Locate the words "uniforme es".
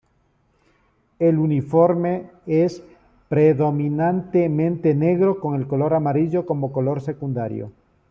1.37-2.81